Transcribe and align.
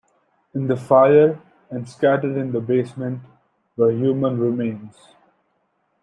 In 0.55 0.65
the 0.65 0.77
fire, 0.77 1.39
and 1.69 1.87
scattered 1.87 2.35
in 2.35 2.53
the 2.53 2.59
basement, 2.59 3.21
were 3.77 3.91
human 3.91 4.39
remains. 4.39 4.95